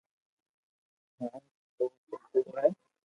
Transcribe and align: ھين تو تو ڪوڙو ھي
ھين 1.19 1.29
تو 1.77 1.85
تو 2.09 2.17
ڪوڙو 2.29 2.53
ھي 2.59 2.69